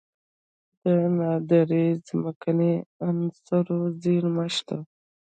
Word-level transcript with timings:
د 0.81 0.85
نادره 1.17 1.83
ځمکنۍ 2.07 2.73
عناصرو 3.07 3.79
زیرمې 4.01 4.47
شته 4.55 4.77